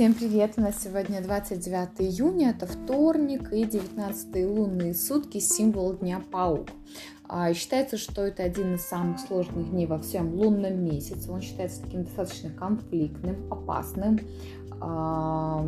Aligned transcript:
Всем 0.00 0.14
привет! 0.14 0.54
У 0.56 0.62
нас 0.62 0.82
сегодня 0.82 1.20
29 1.20 2.00
июня, 2.00 2.54
это 2.56 2.66
вторник 2.66 3.52
и 3.52 3.64
19 3.66 4.46
лунные 4.46 4.94
сутки, 4.94 5.40
символ 5.40 5.92
Дня 5.92 6.22
Паук. 6.32 6.68
А, 7.28 7.52
считается, 7.52 7.98
что 7.98 8.22
это 8.22 8.42
один 8.42 8.76
из 8.76 8.80
самых 8.80 9.20
сложных 9.20 9.68
дней 9.68 9.84
во 9.84 9.98
всем 9.98 10.32
лунном 10.32 10.82
месяце. 10.82 11.30
Он 11.30 11.42
считается 11.42 11.82
таким 11.82 12.04
достаточно 12.04 12.48
конфликтным, 12.48 13.52
опасным, 13.52 14.20
а, 14.80 15.66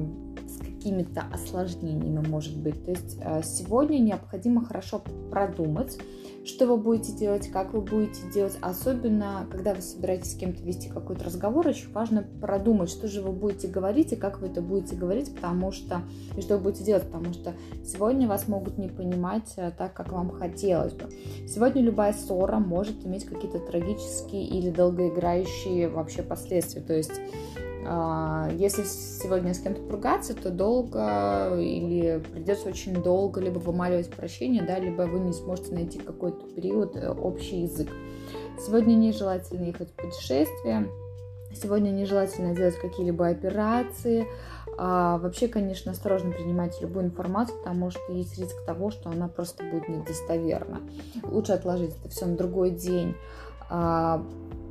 какими-то 0.82 1.22
осложнениями, 1.32 2.26
может 2.26 2.56
быть. 2.56 2.84
То 2.84 2.90
есть 2.90 3.18
а, 3.22 3.42
сегодня 3.42 3.98
необходимо 3.98 4.64
хорошо 4.64 5.02
продумать, 5.30 5.96
что 6.44 6.66
вы 6.66 6.76
будете 6.76 7.12
делать, 7.12 7.48
как 7.48 7.72
вы 7.72 7.82
будете 7.82 8.20
делать. 8.34 8.58
Особенно, 8.60 9.46
когда 9.50 9.74
вы 9.74 9.80
собираетесь 9.80 10.32
с 10.32 10.34
кем-то 10.34 10.60
вести 10.64 10.88
какой-то 10.88 11.24
разговор, 11.24 11.68
очень 11.68 11.92
важно 11.92 12.24
продумать, 12.40 12.90
что 12.90 13.06
же 13.06 13.22
вы 13.22 13.30
будете 13.30 13.68
говорить 13.68 14.12
и 14.12 14.16
как 14.16 14.40
вы 14.40 14.48
это 14.48 14.60
будете 14.60 14.96
говорить, 14.96 15.32
потому 15.32 15.70
что, 15.70 16.02
и 16.36 16.40
что 16.40 16.56
вы 16.56 16.64
будете 16.64 16.84
делать, 16.84 17.04
потому 17.04 17.32
что 17.32 17.54
сегодня 17.84 18.26
вас 18.26 18.48
могут 18.48 18.76
не 18.76 18.88
понимать 18.88 19.52
э, 19.56 19.70
так, 19.70 19.94
как 19.94 20.12
вам 20.12 20.30
хотелось 20.30 20.94
бы. 20.94 21.08
Сегодня 21.46 21.80
любая 21.82 22.12
ссора 22.12 22.58
может 22.58 23.06
иметь 23.06 23.24
какие-то 23.24 23.60
трагические 23.60 24.48
или 24.48 24.70
долгоиграющие 24.70 25.88
вообще 25.88 26.22
последствия. 26.22 26.82
То 26.82 26.94
есть 26.94 27.20
если 27.82 28.84
сегодня 28.84 29.54
с 29.54 29.58
кем-то 29.58 29.82
поругаться, 29.82 30.34
то 30.34 30.50
долго 30.50 31.56
или 31.58 32.22
придется 32.32 32.68
очень 32.68 33.02
долго 33.02 33.40
либо 33.40 33.58
вымаливать 33.58 34.10
прощение, 34.10 34.62
да, 34.62 34.78
либо 34.78 35.02
вы 35.02 35.20
не 35.20 35.32
сможете 35.32 35.74
найти 35.74 35.98
какой-то 35.98 36.46
период 36.54 36.96
э, 36.96 37.10
общий 37.10 37.62
язык. 37.62 37.88
Сегодня 38.64 38.94
нежелательно 38.94 39.64
ехать 39.64 39.90
в 39.90 39.94
путешествие, 39.94 40.88
сегодня 41.54 41.90
нежелательно 41.90 42.54
делать 42.54 42.76
какие-либо 42.76 43.28
операции. 43.28 44.26
А, 44.78 45.18
вообще, 45.18 45.48
конечно, 45.48 45.92
осторожно 45.92 46.30
принимать 46.30 46.80
любую 46.80 47.06
информацию, 47.06 47.58
потому 47.58 47.90
что 47.90 48.12
есть 48.12 48.38
риск 48.38 48.64
того, 48.64 48.90
что 48.90 49.10
она 49.10 49.28
просто 49.28 49.64
будет 49.64 49.88
недостоверна. 49.88 50.80
Лучше 51.24 51.52
отложить 51.52 51.94
это 51.98 52.08
все 52.08 52.26
на 52.26 52.36
другой 52.36 52.70
день 52.70 53.10
а, 53.10 53.51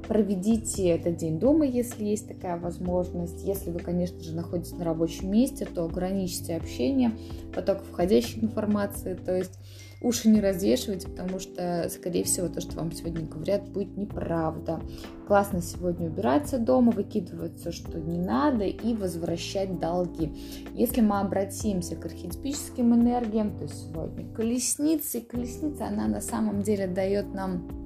Проведите 0.07 0.89
этот 0.89 1.15
день 1.15 1.39
дома, 1.39 1.65
если 1.65 2.03
есть 2.03 2.27
такая 2.27 2.57
возможность. 2.57 3.45
Если 3.45 3.69
вы, 3.71 3.79
конечно 3.79 4.19
же, 4.19 4.35
находитесь 4.35 4.73
на 4.73 4.83
рабочем 4.83 5.31
месте, 5.31 5.65
то 5.65 5.85
ограничьте 5.85 6.57
общение, 6.57 7.11
поток 7.55 7.83
входящей 7.83 8.43
информации, 8.43 9.13
то 9.13 9.37
есть 9.37 9.57
уши 10.01 10.27
не 10.27 10.41
развешивайте, 10.41 11.07
потому 11.07 11.39
что, 11.39 11.87
скорее 11.89 12.25
всего, 12.25 12.49
то, 12.49 12.59
что 12.59 12.75
вам 12.77 12.91
сегодня 12.91 13.25
говорят, 13.25 13.69
будет 13.69 13.95
неправда. 13.95 14.81
Классно 15.27 15.61
сегодня 15.61 16.07
убираться 16.09 16.57
дома, 16.57 16.91
выкидывать 16.91 17.59
все, 17.59 17.71
что 17.71 17.97
не 17.97 18.17
надо, 18.17 18.65
и 18.65 18.93
возвращать 18.93 19.79
долги. 19.79 20.35
Если 20.73 20.99
мы 20.99 21.21
обратимся 21.21 21.95
к 21.95 22.05
архетипическим 22.05 22.93
энергиям, 22.95 23.57
то 23.57 23.67
сегодня 23.67 24.27
колесница, 24.33 25.19
и 25.19 25.21
колесница, 25.21 25.87
она 25.87 26.07
на 26.07 26.19
самом 26.19 26.63
деле 26.63 26.87
дает 26.87 27.33
нам 27.33 27.80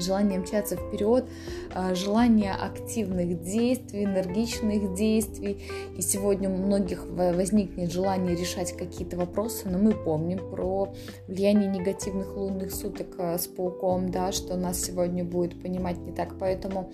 желание 0.00 0.38
мчаться 0.38 0.76
вперед, 0.76 1.26
а, 1.74 1.94
желание 1.94 2.52
активных 2.52 3.42
действий, 3.42 4.04
энергичных 4.04 4.94
действий. 4.94 5.62
И 5.96 6.02
сегодня 6.02 6.48
у 6.48 6.56
многих 6.56 7.06
возникнет 7.06 7.92
желание 7.92 8.36
решать 8.36 8.76
какие-то 8.76 9.16
вопросы, 9.16 9.68
но 9.68 9.78
мы 9.78 9.92
помним 9.92 10.38
про 10.50 10.92
влияние 11.26 11.68
негативных 11.68 12.36
лунных 12.36 12.72
суток 12.72 13.08
а, 13.18 13.38
с 13.38 13.46
пауком, 13.46 14.10
да, 14.10 14.32
что 14.32 14.56
нас 14.56 14.80
сегодня 14.80 15.24
будет 15.24 15.60
понимать 15.60 15.98
не 15.98 16.12
так. 16.12 16.38
Поэтому 16.38 16.90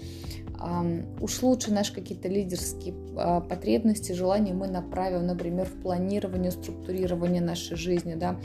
уж 1.20 1.42
лучше 1.42 1.72
наши 1.72 1.92
какие-то 1.92 2.28
лидерские 2.28 2.94
а, 3.16 3.40
потребности, 3.40 4.12
желания 4.12 4.54
мы 4.54 4.68
направим, 4.68 5.26
например, 5.26 5.66
в 5.66 5.82
планирование, 5.82 6.50
структурирование 6.50 7.42
нашей 7.42 7.76
жизни, 7.76 8.14
да, 8.14 8.38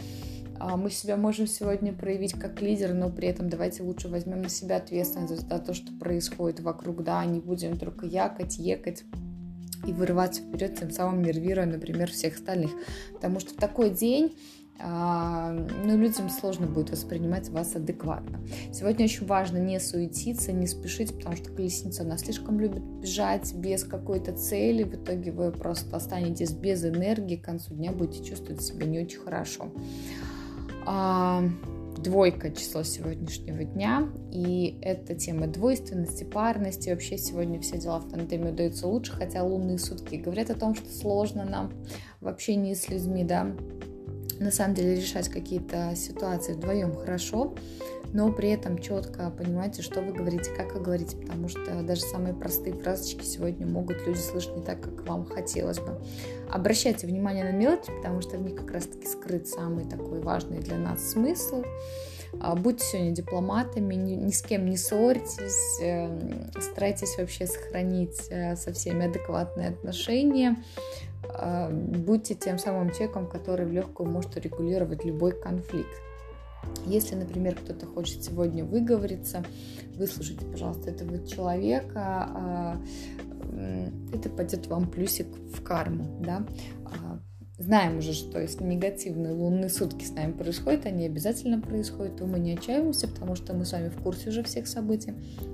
мы 0.60 0.90
себя 0.90 1.18
можем 1.18 1.48
сегодня 1.48 1.94
проявить 1.94 2.34
как 2.34 2.62
лидер, 2.62 2.94
но 2.94 3.10
при 3.10 3.28
этом 3.28 3.50
давайте 3.50 3.84
лучше 3.84 4.08
возьмем 4.10 4.42
на 4.42 4.50
себя 4.50 4.78
ответственность 4.78 5.48
за 5.48 5.60
то, 5.60 5.74
что 5.74 5.92
происходит 5.94 6.60
вокруг, 6.60 7.04
да, 7.04 7.24
не 7.26 7.40
будем 7.40 7.78
только 7.78 8.06
якать, 8.06 8.58
екать 8.58 9.04
и 9.88 9.94
вырываться 9.94 10.42
вперед, 10.42 10.78
тем 10.80 10.92
самым 10.92 11.22
нервируя, 11.22 11.66
например, 11.66 12.12
всех 12.12 12.36
остальных. 12.36 12.72
Потому 13.14 13.40
что 13.40 13.54
в 13.54 13.58
такой 13.58 13.90
день 13.90 14.36
а, 14.82 15.52
ну, 15.52 15.98
людям 15.98 16.30
сложно 16.30 16.66
будет 16.66 16.92
воспринимать 16.92 17.50
вас 17.50 17.76
адекватно. 17.76 18.40
Сегодня 18.72 19.06
очень 19.06 19.26
важно 19.26 19.58
не 19.58 19.78
суетиться, 19.80 20.54
не 20.54 20.68
спешить, 20.68 21.14
потому 21.18 21.36
что 21.36 21.52
колесница, 21.52 22.04
она 22.04 22.18
слишком 22.18 22.60
любит 22.60 22.84
бежать 22.84 23.54
без 23.54 23.84
какой-то 23.84 24.32
цели. 24.32 24.84
В 24.84 24.96
итоге 24.96 25.32
вы 25.32 25.52
просто 25.52 25.98
останетесь 25.98 26.52
без 26.52 26.86
энергии, 26.86 27.36
к 27.36 27.44
концу 27.44 27.74
дня 27.74 27.92
будете 27.92 28.24
чувствовать 28.24 28.62
себя 28.62 28.86
не 28.86 29.02
очень 29.02 29.20
хорошо. 29.20 29.70
А, 30.86 31.44
двойка 31.98 32.52
число 32.52 32.84
сегодняшнего 32.84 33.64
дня, 33.64 34.10
и 34.32 34.78
это 34.82 35.16
тема 35.16 35.48
двойственности, 35.48 36.24
парности. 36.24 36.90
Вообще 36.90 37.18
сегодня 37.18 37.60
все 37.60 37.78
дела 37.78 38.00
в 38.00 38.10
тандеме 38.10 38.52
удаются 38.52 38.88
лучше, 38.88 39.12
хотя 39.12 39.44
лунные 39.44 39.78
сутки 39.78 40.16
говорят 40.16 40.50
о 40.50 40.56
том, 40.56 40.76
что 40.76 40.90
сложно 40.90 41.46
нам 41.46 41.72
в 42.22 42.28
общении 42.28 42.74
с 42.74 42.90
людьми, 42.90 43.24
да, 43.24 43.52
на 44.40 44.52
самом 44.52 44.74
деле 44.74 44.96
решать 44.96 45.30
какие-то 45.30 45.94
ситуации 45.96 46.54
вдвоем 46.54 46.96
хорошо, 46.96 47.56
но 48.14 48.32
при 48.32 48.50
этом 48.50 48.80
четко 48.80 49.30
понимаете, 49.30 49.82
что 49.82 50.02
вы 50.02 50.14
говорите, 50.14 50.52
как 50.56 50.74
вы 50.74 50.82
говорите, 50.82 51.16
потому 51.18 51.48
что 51.48 51.84
даже 51.84 52.02
самые 52.02 52.34
простые 52.34 52.74
фразочки 52.74 53.24
сегодня 53.24 53.68
могут 53.68 54.06
люди 54.08 54.18
слышать 54.18 54.56
не 54.56 54.64
так, 54.64 54.82
как 54.82 55.08
вам 55.08 55.26
хотелось 55.26 55.80
бы. 55.80 56.02
Обращайте 56.50 57.06
внимание 57.06 57.44
на 57.44 57.56
мелочи, 57.56 57.92
потому 57.96 58.22
что 58.22 58.38
в 58.38 58.42
них 58.42 58.56
как 58.56 58.72
раз-таки 58.72 59.06
скрыт 59.06 59.48
самый 59.48 59.86
такой 59.86 60.22
важный 60.22 60.60
для 60.60 60.78
нас 60.78 61.12
смысл. 61.12 61.64
А, 62.40 62.56
будьте 62.56 62.86
сегодня 62.86 63.12
дипломатами, 63.12 63.96
ни, 63.96 64.14
ни 64.14 64.32
с 64.32 64.42
кем 64.42 64.70
не 64.70 64.78
ссорьтесь, 64.78 65.82
эм, 65.82 66.52
старайтесь 66.60 67.18
вообще 67.18 67.48
сохранить 67.48 68.28
э, 68.30 68.56
со 68.56 68.72
всеми 68.72 69.08
адекватные 69.08 69.70
отношения. 69.70 70.58
А, 71.28 71.70
будьте 71.70 72.36
тем 72.36 72.58
самым 72.58 72.92
человеком, 72.92 73.28
который 73.28 73.66
в 73.66 73.72
легкую 73.72 74.10
может 74.10 74.38
регулировать 74.38 75.06
любой 75.06 75.32
конфликт. 75.32 76.02
Если, 76.86 77.16
например, 77.16 77.56
кто-то 77.56 77.86
хочет 77.86 78.24
сегодня 78.24 78.66
выговориться, 78.66 79.44
выслушайте, 79.96 80.46
пожалуйста, 80.46 80.92
этого 80.92 81.26
человека, 81.26 82.02
а, 82.04 82.78
это 84.14 84.30
пойдет 84.30 84.68
вам 84.68 84.90
плюсик 84.90 85.28
в 85.28 85.64
карму, 85.64 86.06
да. 86.22 86.46
А, 86.86 87.20
знаем 87.58 87.98
уже, 87.98 88.14
что 88.14 88.40
если 88.40 88.64
негативные 88.64 89.34
лунные 89.34 89.70
сутки 89.70 90.06
с 90.06 90.12
нами 90.12 90.32
происходят, 90.32 90.86
они 90.86 91.06
обязательно 91.06 91.60
происходят, 91.60 92.18
то 92.18 92.26
мы 92.26 92.40
не 92.40 92.54
отчаиваемся, 92.54 93.08
потому 93.08 93.36
что 93.36 93.54
мы 93.54 93.66
с 93.66 93.74
вами 93.74 93.90
в 93.90 94.02
курсе 94.02 94.30
уже 94.30 94.44
всех 94.44 94.68
событий. 94.68 95.14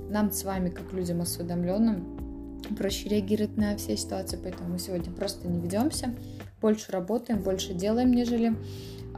Нам 0.10 0.32
с 0.32 0.44
вами, 0.44 0.70
как 0.70 0.94
людям 0.94 1.22
осведомленным, 1.22 2.25
проще 2.74 3.10
реагировать 3.10 3.58
на 3.58 3.78
все 3.78 3.96
ситуации, 3.98 4.40
поэтому 4.42 4.70
мы 4.70 4.80
сегодня 4.80 5.12
просто 5.12 5.48
не 5.48 5.60
ведемся, 5.60 6.14
больше 6.62 6.92
работаем, 6.92 7.42
больше 7.42 7.74
делаем, 7.74 8.12
нежели 8.12 8.56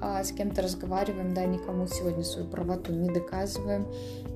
а, 0.02 0.24
с 0.24 0.31
кем-то 0.31 0.62
разговариваем, 0.62 1.34
да, 1.34 1.46
никому 1.46 1.88
сегодня 1.88 2.24
свою 2.24 2.47
правоту 2.47 2.94
не 2.94 3.09
доказываем. 3.09 3.88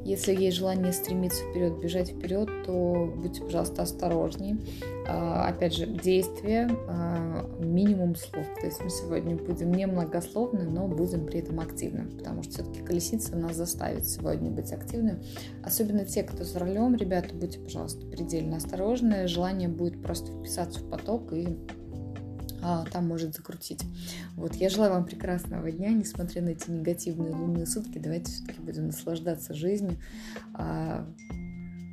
Если 0.04 0.34
есть 0.34 0.58
желание 0.58 0.94
стремиться 0.94 1.44
вперед, 1.44 1.80
бежать 1.80 2.10
вперед, 2.10 2.50
то 2.66 3.14
будьте, 3.16 3.42
пожалуйста, 3.42 3.84
осторожнее. 3.84 4.58
А, 5.08 5.48
опять 5.48 5.76
же, 5.76 5.86
действие, 5.86 6.70
а, 6.88 7.48
минимум 7.60 8.16
слов. 8.16 8.46
То 8.60 8.66
есть 8.66 8.82
мы 8.84 8.90
сегодня 8.90 9.36
будем 9.36 9.72
не 9.72 9.86
многословны, 9.86 10.64
но 10.64 10.88
будем 10.88 11.26
при 11.26 11.40
этом 11.40 11.60
активны, 11.60 12.06
потому 12.18 12.42
что 12.44 12.54
все-таки 12.54 12.82
колесница 12.82 13.36
нас 13.36 13.56
заставит 13.56 14.08
сегодня 14.08 14.50
быть 14.50 14.72
активным. 14.72 15.20
Особенно 15.64 16.06
те, 16.06 16.24
кто 16.24 16.44
за 16.44 16.60
рулем, 16.60 16.96
ребята, 16.96 17.36
будьте, 17.36 17.60
пожалуйста, 17.60 18.06
предельно 18.08 18.58
осторожны. 18.58 19.28
Желание 19.28 19.70
будет 19.70 20.02
просто 20.02 20.32
вписаться 20.32 20.80
в 20.80 20.90
поток 20.90 21.32
и 21.34 21.58
а, 22.62 22.86
там 22.86 23.08
может 23.08 23.36
закрутить. 23.36 23.84
Вот, 24.36 24.56
я 24.56 24.70
желаю 24.70 24.94
вам 24.94 25.06
прекрасного 25.06 25.72
дня, 25.72 25.90
несмотря 25.90 26.42
на 26.42 26.50
эти 26.50 26.70
негативные 26.70 27.34
лунные 27.34 27.66
сутки, 27.66 27.98
давайте 27.98 28.32
все-таки 28.32 28.62
будем 28.62 28.88
наслаждаться 28.88 29.54
жизнью. 29.54 29.98
А, 30.54 31.08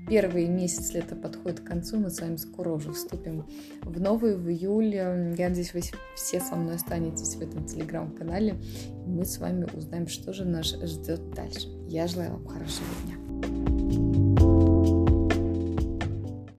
первый 0.08 0.46
месяц 0.46 0.92
лета 0.92 1.14
подходит 1.14 1.60
к 1.60 1.64
концу, 1.64 1.98
мы 1.98 2.10
с 2.10 2.20
вами 2.20 2.36
скоро 2.36 2.70
уже 2.70 2.92
вступим 2.92 3.46
в 3.82 4.00
новый, 4.00 4.36
в 4.36 4.48
июле. 4.48 5.34
Я 5.36 5.48
надеюсь, 5.48 5.74
вы 5.74 5.82
все 6.16 6.40
со 6.40 6.56
мной 6.56 6.76
останетесь 6.76 7.36
в 7.36 7.40
этом 7.40 7.64
телеграм-канале, 7.64 8.56
и 9.06 9.08
мы 9.08 9.24
с 9.24 9.38
вами 9.38 9.66
узнаем, 9.74 10.08
что 10.08 10.32
же 10.32 10.44
нас 10.44 10.66
ждет 10.66 11.30
дальше. 11.34 11.68
Я 11.88 12.06
желаю 12.06 12.32
вам 12.32 12.46
хорошего 12.46 12.88
дня. 13.04 13.77